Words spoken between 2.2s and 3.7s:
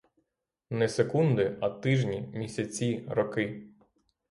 місяці, роки.